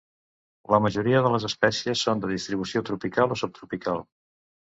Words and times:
La 0.75 0.79
majoria 0.85 1.19
de 1.25 1.31
les 1.33 1.43
espècies 1.49 2.01
són 2.07 2.23
de 2.23 2.31
distribució 2.33 2.83
tropical 2.89 3.35
o 3.35 3.37
subtropical. 3.43 4.01